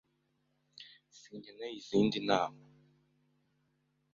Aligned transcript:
Sinkeneye 1.19 1.69
izindi 1.79 2.19
nama. 2.27 2.63